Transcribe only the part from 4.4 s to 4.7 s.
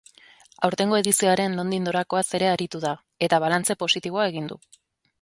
du.